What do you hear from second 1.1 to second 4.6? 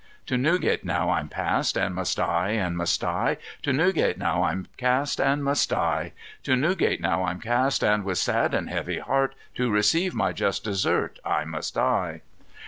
I'm cast, and must die, and must die, To Newgate now